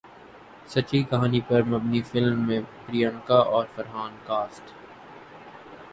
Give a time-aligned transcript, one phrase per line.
[0.67, 4.73] سچی کہانی پر مبنی فلم میں پریانکا اور فرحان کاسٹ